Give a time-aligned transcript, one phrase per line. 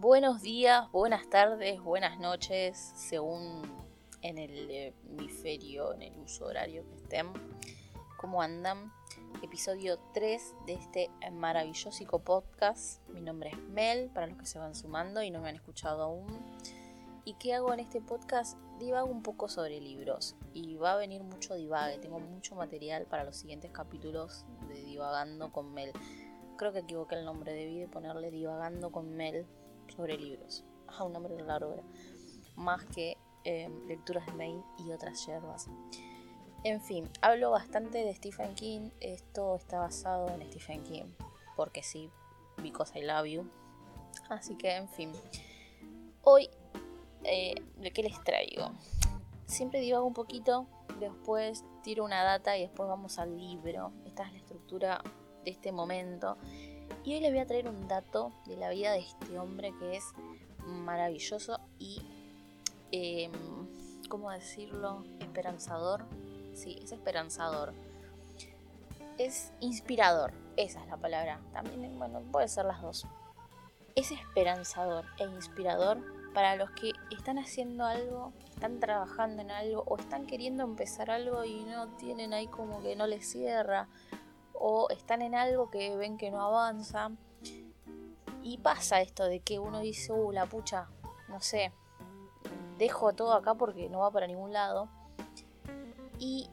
[0.00, 3.60] Buenos días, buenas tardes, buenas noches, según
[4.22, 7.26] en el hemisferio, en el uso horario que estén.
[8.16, 8.90] ¿Cómo andan?
[9.42, 13.06] Episodio 3 de este maravilloso podcast.
[13.10, 16.02] Mi nombre es Mel, para los que se van sumando y no me han escuchado
[16.02, 16.26] aún.
[17.26, 18.56] ¿Y qué hago en este podcast?
[18.78, 21.98] Divago un poco sobre libros y va a venir mucho divague.
[21.98, 25.92] Tengo mucho material para los siguientes capítulos de Divagando con Mel
[26.60, 29.46] creo que equivoqué el nombre, debí de ponerle divagando con Mel
[29.90, 30.64] sobre libros.
[30.88, 31.82] Ah, un nombre largo era.
[32.56, 35.68] Más que em, lecturas de Maine y otras yerbas.
[36.62, 38.90] En fin, hablo bastante de Stephen King.
[39.00, 41.06] Esto está basado en Stephen King.
[41.56, 42.10] Porque sí,
[42.62, 43.50] because I love you.
[44.28, 45.12] Así que, en fin.
[46.22, 46.50] Hoy,
[47.24, 48.72] eh, ¿de qué les traigo?
[49.46, 50.66] Siempre divago un poquito,
[51.00, 53.92] después tiro una data y después vamos al libro.
[54.04, 55.02] Esta es la estructura
[55.44, 56.36] de este momento.
[57.02, 59.96] Y hoy les voy a traer un dato de la vida de este hombre que
[59.96, 60.04] es
[60.66, 62.02] maravilloso y,
[62.92, 63.30] eh,
[64.10, 65.04] ¿cómo decirlo?
[65.18, 66.04] Esperanzador.
[66.52, 67.72] Sí, es esperanzador.
[69.16, 71.40] Es inspirador, esa es la palabra.
[71.54, 73.06] También, bueno, puede ser las dos.
[73.94, 75.98] Es esperanzador e inspirador
[76.34, 81.44] para los que están haciendo algo, están trabajando en algo o están queriendo empezar algo
[81.44, 83.88] y no tienen ahí como que no les cierra
[84.60, 87.10] o están en algo que ven que no avanza.
[88.42, 90.88] Y pasa esto de que uno dice, uh, la pucha,
[91.28, 91.72] no sé,
[92.78, 94.88] dejo todo acá porque no va para ningún lado.
[96.18, 96.48] Y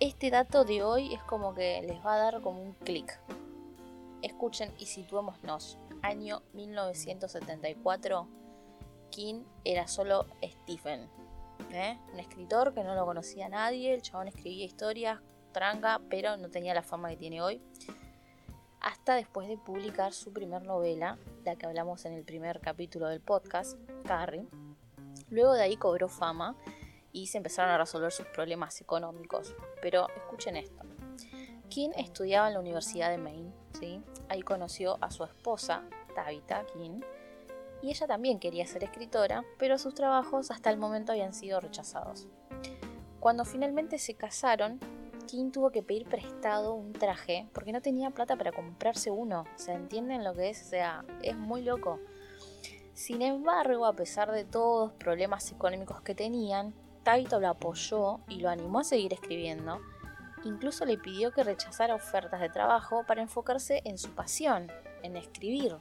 [0.00, 3.18] este dato de hoy es como que les va a dar como un clic.
[4.22, 5.78] Escuchen y situémonos.
[6.02, 8.28] Año 1974,
[9.10, 11.08] King era solo Stephen.
[11.70, 11.98] ¿eh?
[12.12, 15.20] Un escritor que no lo conocía nadie, el chabón escribía historias
[15.54, 17.62] tranca, pero no tenía la fama que tiene hoy.
[18.80, 21.16] Hasta después de publicar su primer novela,
[21.46, 24.46] la que hablamos en el primer capítulo del podcast, Carrie.
[25.30, 26.54] Luego de ahí cobró fama
[27.10, 29.54] y se empezaron a resolver sus problemas económicos.
[29.80, 30.82] Pero escuchen esto.
[31.70, 34.02] King estudiaba en la Universidad de Maine, ¿sí?
[34.28, 35.82] Ahí conoció a su esposa,
[36.14, 37.00] Tabitha King,
[37.82, 42.28] y ella también quería ser escritora, pero sus trabajos hasta el momento habían sido rechazados.
[43.20, 44.78] Cuando finalmente se casaron,
[45.26, 49.44] King tuvo que pedir prestado un traje porque no tenía plata para comprarse uno.
[49.56, 50.62] ¿Se entienden lo que es?
[50.62, 52.00] O sea, es muy loco.
[52.94, 58.36] Sin embargo, a pesar de todos los problemas económicos que tenían, Taito lo apoyó y
[58.36, 59.80] lo animó a seguir escribiendo.
[60.44, 64.70] Incluso le pidió que rechazara ofertas de trabajo para enfocarse en su pasión,
[65.02, 65.76] en escribir.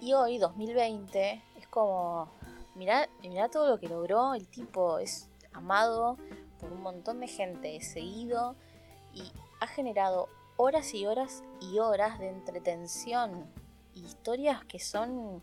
[0.00, 2.28] Y hoy, 2020, es como,
[2.74, 6.16] mirá, mirá todo lo que logró, el tipo es amado
[6.58, 8.56] por un montón de gente, seguido
[9.12, 9.22] y
[9.60, 13.46] ha generado horas y horas y horas de entretención.
[13.94, 15.42] Historias que son...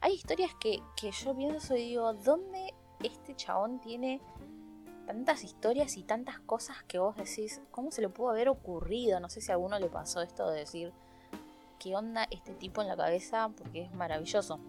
[0.00, 4.20] Hay historias que, que yo pienso y digo, ¿dónde este chabón tiene
[5.06, 9.18] tantas historias y tantas cosas que vos decís, ¿cómo se le pudo haber ocurrido?
[9.18, 10.92] No sé si a alguno le pasó esto de decir,
[11.80, 13.50] ¿qué onda este tipo en la cabeza?
[13.56, 14.60] Porque es maravilloso.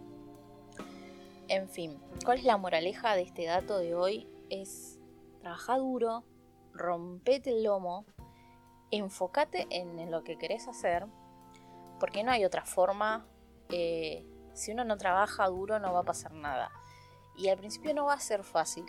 [1.48, 4.26] En fin, ¿cuál es la moraleja de este dato de hoy?
[4.50, 4.98] Es
[5.42, 6.24] trabaja duro,
[6.72, 8.06] rompete el lomo,
[8.90, 11.06] enfócate en, lo que querés hacer,
[12.00, 13.26] porque no hay otra forma.
[13.68, 16.70] Eh, si uno no trabaja duro no va a pasar nada.
[17.36, 18.84] Y al principio no va a ser fácil,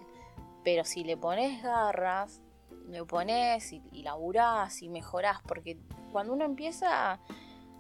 [0.64, 2.42] pero si le pones garras,
[2.88, 5.80] le pones y, y laburás y mejorás, porque
[6.12, 7.20] cuando uno empieza,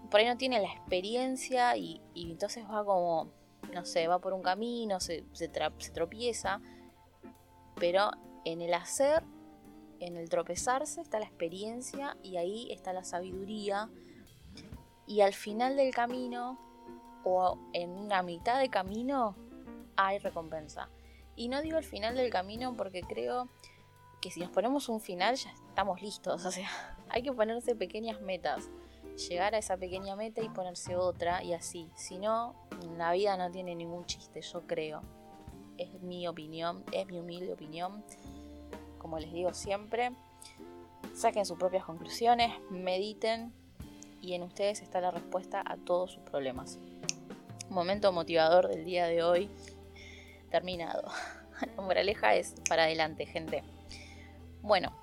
[0.09, 3.31] por ahí no tiene la experiencia y, entonces va como,
[3.73, 6.61] no sé, va por un camino, se, se tropieza,
[7.75, 8.11] pero
[8.45, 9.23] en el hacer,
[9.99, 13.89] en el tropezarse está la experiencia y ahí está la sabiduría.
[15.07, 16.59] Y al final del camino
[17.23, 19.35] o en una mitad de camino
[19.95, 20.89] hay recompensa.
[21.35, 23.49] Y no digo el final del camino porque creo
[24.21, 26.45] que si nos ponemos un final ya estamos listos.
[26.45, 26.69] O sea,
[27.09, 28.69] hay que ponerse pequeñas metas.
[29.29, 31.89] Llegar a esa pequeña meta y ponerse otra y así.
[31.95, 32.55] Si no,
[32.97, 35.01] la vida no tiene ningún chiste, yo creo.
[35.77, 38.03] Es mi opinión, es mi humilde opinión
[39.03, 40.11] como les digo siempre,
[41.13, 43.53] saquen sus propias conclusiones, mediten
[44.21, 46.79] y en ustedes está la respuesta a todos sus problemas.
[47.69, 49.51] Momento motivador del día de hoy
[50.49, 51.11] terminado.
[51.75, 53.63] La moraleja es para adelante, gente.
[54.61, 54.93] Bueno,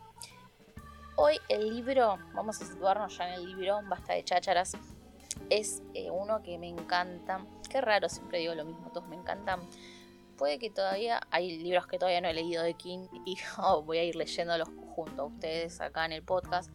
[1.16, 4.72] hoy el libro, vamos a situarnos ya en el libro, basta de chácharas.
[5.50, 7.44] Es eh, uno que me encanta.
[7.68, 9.60] Qué raro, siempre digo lo mismo, todos me encantan
[10.40, 13.36] puede que todavía hay libros que todavía no he leído de King y
[13.84, 16.70] voy a ir leyéndolos junto a ustedes acá en el podcast.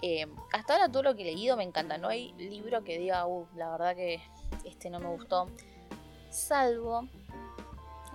[0.00, 1.98] Eh, hasta ahora todo lo que he leído me encanta.
[1.98, 4.22] No hay libro que diga, uh, la verdad que
[4.64, 5.50] este no me gustó.
[6.30, 7.08] Salvo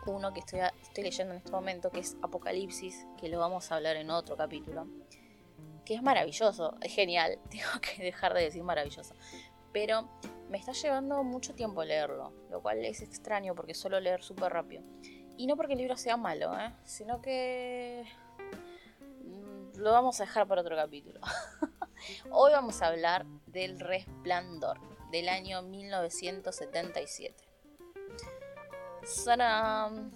[0.05, 3.75] uno que estoy, estoy leyendo en este momento, que es Apocalipsis, que lo vamos a
[3.75, 4.87] hablar en otro capítulo.
[5.83, 7.37] Que es maravilloso, es genial.
[7.49, 9.13] Tengo que dejar de decir maravilloso.
[9.73, 10.07] Pero
[10.49, 14.83] me está llevando mucho tiempo leerlo, lo cual es extraño porque suelo leer súper rápido.
[15.37, 16.73] Y no porque el libro sea malo, ¿eh?
[16.83, 18.03] sino que
[19.23, 21.21] mm, lo vamos a dejar para otro capítulo.
[22.31, 24.79] Hoy vamos a hablar del Resplandor
[25.11, 27.35] del año 1977.
[29.03, 30.11] Será un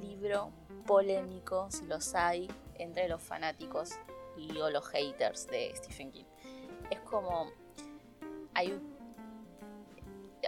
[0.00, 0.50] libro
[0.86, 3.90] polémico, si los hay, entre los fanáticos
[4.36, 6.24] y o los haters de Stephen King.
[6.90, 7.50] Es como
[8.54, 8.80] hay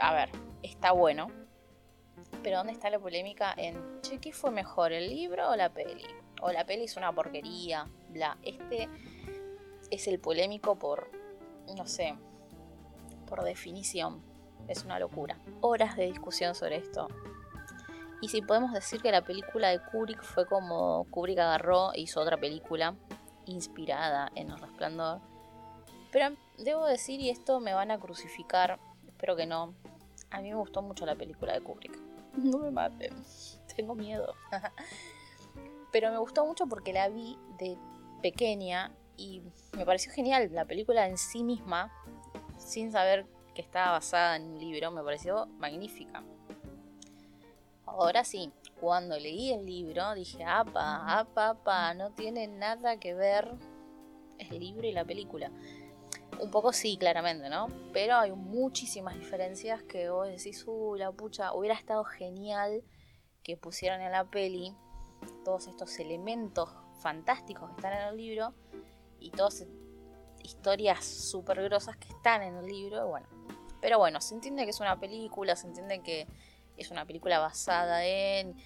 [0.00, 0.30] a ver,
[0.62, 1.28] está bueno.
[2.42, 6.06] Pero ¿dónde está la polémica en, che, ¿qué fue mejor, el libro o la peli?
[6.40, 8.38] O la peli es una porquería, bla.
[8.42, 8.88] Este
[9.90, 11.10] es el polémico por,
[11.76, 12.16] no sé,
[13.26, 14.22] por definición.
[14.68, 15.38] Es una locura.
[15.60, 17.08] Horas de discusión sobre esto.
[18.20, 22.20] Y si podemos decir que la película de Kubrick fue como Kubrick agarró e hizo
[22.20, 22.96] otra película
[23.44, 25.20] inspirada en El Resplandor.
[26.10, 28.78] Pero debo decir, y esto me van a crucificar,
[29.16, 29.74] espero que no,
[30.30, 31.98] a mí me gustó mucho la película de Kubrick.
[32.36, 33.14] No me maten,
[33.76, 34.34] tengo miedo.
[35.90, 37.78] Pero me gustó mucho porque la vi de
[38.20, 39.40] pequeña y
[39.74, 40.50] me pareció genial.
[40.52, 41.90] La película en sí misma,
[42.58, 43.24] sin saber
[43.54, 46.22] que estaba basada en un libro, me pareció magnífica.
[47.86, 53.50] Ahora sí, cuando leí el libro dije, apa, apa, apa, no tiene nada que ver
[54.38, 55.50] el libro y la película.
[56.40, 57.68] Un poco sí, claramente, ¿no?
[57.92, 62.82] Pero hay muchísimas diferencias que vos decís, uy, la pucha, hubiera estado genial
[63.42, 64.74] que pusieran en la peli
[65.44, 68.54] todos estos elementos fantásticos que están en el libro
[69.18, 69.64] y todas
[70.42, 73.26] historias súper grosas que están en el libro, bueno.
[73.80, 76.26] Pero bueno, se entiende que es una película, se entiende que
[76.76, 78.56] es una película basada en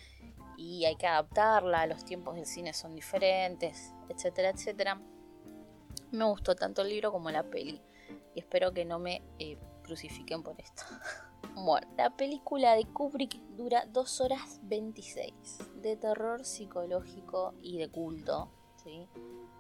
[0.57, 5.01] y hay que adaptarla, los tiempos del cine son diferentes, etcétera, etcétera.
[6.13, 7.81] Me gustó tanto el libro como la peli.
[8.35, 10.83] Y espero que no me eh, crucifiquen por esto.
[11.55, 15.33] bueno, la película de Kubrick dura 2 horas 26.
[15.77, 18.51] De terror psicológico y de culto.
[18.83, 19.09] ¿sí?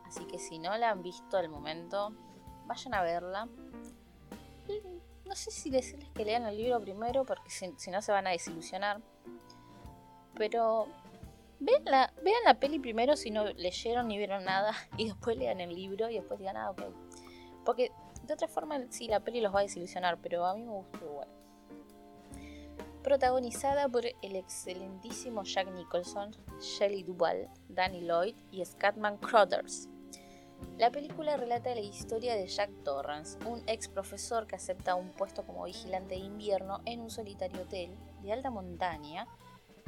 [0.06, 2.12] Así que si no la han visto al momento,
[2.66, 3.48] vayan a verla.
[5.24, 8.30] No sé si decirles que lean el libro primero, porque si no se van a
[8.30, 9.00] desilusionar.
[10.34, 10.88] Pero
[11.60, 15.60] Vean la, vean la peli primero si no leyeron ni vieron nada y después lean
[15.60, 16.82] el libro y después digan, ah, ok.
[17.64, 17.92] Porque
[18.22, 21.04] de otra forma sí, la peli los va a desilusionar, pero a mí me gustó
[21.04, 21.28] igual.
[23.02, 29.88] Protagonizada por el excelentísimo Jack Nicholson, Shelley Duvall, Danny Lloyd y Scatman Crothers.
[30.78, 35.44] La película relata la historia de Jack Torrance, un ex profesor que acepta un puesto
[35.46, 39.26] como vigilante de invierno en un solitario hotel de alta montaña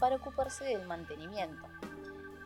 [0.02, 1.62] para ocuparse del mantenimiento.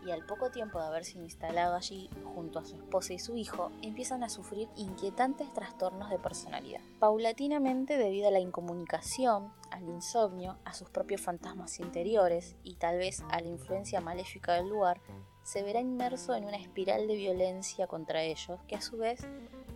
[0.05, 3.73] Y al poco tiempo de haberse instalado allí junto a su esposa y su hijo,
[3.81, 6.83] empiezan a sufrir inquietantes trastornos de personalidad.
[6.99, 13.25] Paulatinamente, debido a la incomunicación, al insomnio, a sus propios fantasmas interiores y tal vez
[13.31, 15.01] a la influencia maléfica del lugar,
[15.43, 19.27] se verá inmerso en una espiral de violencia contra ellos, que a su vez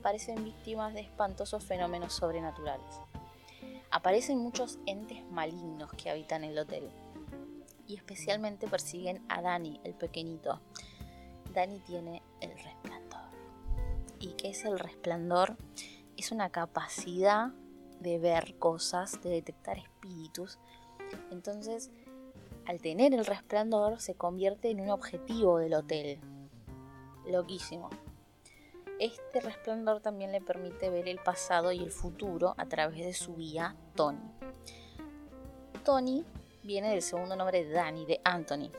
[0.03, 3.00] parecen víctimas de espantosos fenómenos sobrenaturales.
[3.91, 6.91] Aparecen muchos entes malignos que habitan el hotel,
[7.90, 10.61] y especialmente persiguen a Dani, el pequeñito.
[11.52, 13.20] Dani tiene el resplandor.
[14.20, 15.56] ¿Y qué es el resplandor?
[16.16, 17.49] Es una capacidad
[17.99, 20.61] de ver cosas, de detectar espíritus.
[21.32, 21.90] Entonces,
[22.64, 26.20] al tener el resplandor, se convierte en un objetivo del hotel.
[27.26, 27.90] Loquísimo.
[29.00, 33.35] Este resplandor también le permite ver el pasado y el futuro a través de su
[33.35, 34.30] guía Tony.
[35.85, 36.25] Tony
[36.62, 38.71] viene del segundo nombre de Danny, de Anthony.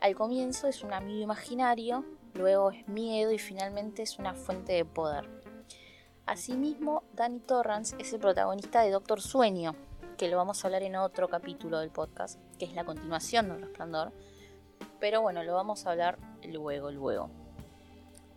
[0.00, 4.84] Al comienzo es un amigo imaginario, luego es miedo y finalmente es una fuente de
[4.84, 5.28] poder.
[6.26, 9.74] Asimismo, Danny Torrance es el protagonista de Doctor Sueño,
[10.16, 13.60] que lo vamos a hablar en otro capítulo del podcast, que es la continuación del
[13.60, 14.12] Resplandor.
[15.00, 17.30] Pero bueno, lo vamos a hablar luego, luego.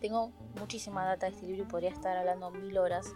[0.02, 3.14] Tengo muchísima data de este libro y podría estar hablando mil horas,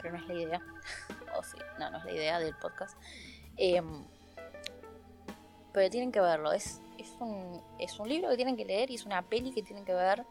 [0.00, 0.60] pero no es la idea.
[1.38, 2.96] o sí, no, no es la idea del podcast.
[3.56, 4.04] Em,
[5.74, 6.52] pero tienen que verlo.
[6.52, 9.62] Es, es, un, es un libro que tienen que leer y es una peli que
[9.62, 10.24] tienen que ver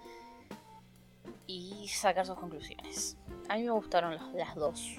[1.45, 3.17] y sacar sus conclusiones.
[3.49, 4.95] A mí me gustaron las dos.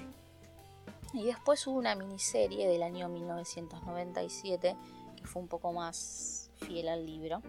[1.13, 4.75] Y después hubo una miniserie del año 1997
[5.15, 7.41] que fue un poco más fiel al libro.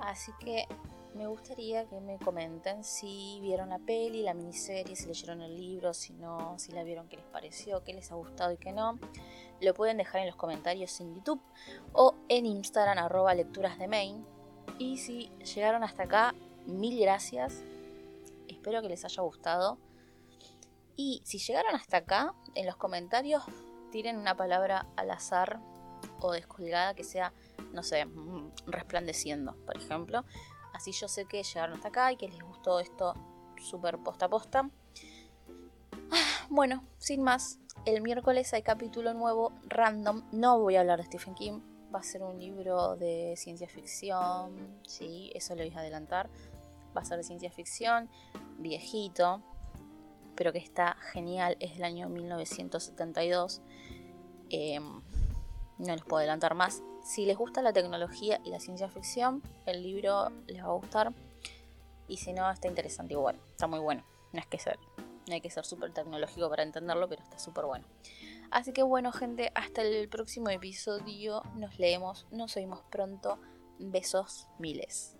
[0.00, 0.66] Así que
[1.14, 5.92] me gustaría que me comenten si vieron la peli, la miniserie, si leyeron el libro,
[5.92, 8.98] si no, si la vieron, qué les pareció, qué les ha gustado y qué no.
[9.62, 11.40] Lo pueden dejar en los comentarios en YouTube
[11.92, 14.26] o en Instagram arroba lecturas de main.
[14.78, 16.34] Y si llegaron hasta acá,
[16.66, 17.62] mil gracias.
[18.48, 19.78] Espero que les haya gustado.
[20.96, 23.42] Y si llegaron hasta acá, en los comentarios
[23.90, 25.60] tiren una palabra al azar
[26.20, 27.32] o descolgada que sea,
[27.72, 30.24] no sé, mm, resplandeciendo, por ejemplo.
[30.72, 33.14] Así yo sé que llegaron hasta acá y que les gustó esto
[33.60, 34.70] súper posta a posta.
[36.10, 40.22] Ah, bueno, sin más, el miércoles hay capítulo nuevo, random.
[40.32, 41.60] No voy a hablar de Stephen King,
[41.94, 46.28] va a ser un libro de ciencia ficción, sí, eso lo voy a adelantar.
[46.96, 48.08] Va a ser de ciencia ficción,
[48.58, 49.42] viejito,
[50.36, 53.62] pero que está genial, es del año 1972.
[54.50, 55.02] Em,
[55.78, 56.82] no les puedo adelantar más.
[57.02, 61.12] Si les gusta la tecnología y la ciencia ficción, el libro les va a gustar.
[62.06, 64.04] Y si no, está interesante igual, está muy bueno.
[64.32, 64.91] No es que no
[65.30, 67.86] hay que ser súper tecnológico para entenderlo, pero está súper bueno.
[68.50, 71.42] Así que bueno, gente, hasta el próximo episodio.
[71.54, 73.38] Nos leemos, nos oímos pronto.
[73.78, 75.16] Besos miles.